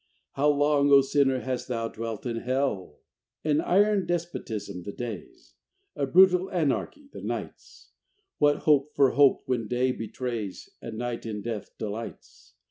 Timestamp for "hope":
8.65-8.95, 9.11-9.43